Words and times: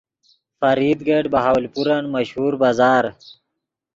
فرید 0.59 0.99
گیٹ 1.07 1.25
بہاولپورن 1.33 2.03
مشہور 2.13 2.53
بازار 2.61 3.03